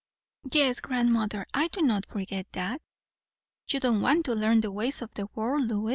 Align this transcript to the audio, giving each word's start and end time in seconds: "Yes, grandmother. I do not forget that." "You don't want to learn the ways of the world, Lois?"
"Yes, 0.51 0.79
grandmother. 0.79 1.45
I 1.53 1.67
do 1.67 1.83
not 1.83 2.07
forget 2.07 2.47
that." 2.53 2.81
"You 3.69 3.79
don't 3.79 4.01
want 4.01 4.25
to 4.25 4.33
learn 4.33 4.61
the 4.61 4.71
ways 4.71 5.03
of 5.03 5.13
the 5.13 5.27
world, 5.35 5.67
Lois?" 5.67 5.89